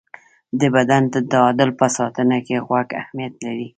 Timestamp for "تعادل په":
1.31-1.87